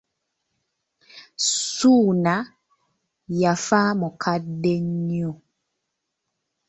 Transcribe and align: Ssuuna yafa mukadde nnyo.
Ssuuna 1.43 2.33
yafa 3.41 3.81
mukadde 3.99 4.73
nnyo. 4.87 5.31